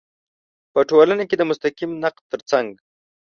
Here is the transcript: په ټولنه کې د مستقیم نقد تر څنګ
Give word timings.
په 0.73 0.79
ټولنه 0.89 1.23
کې 1.29 1.35
د 1.37 1.41
مستقیم 1.49 1.91
نقد 2.03 2.23
تر 2.31 2.41
څنګ 2.51 2.69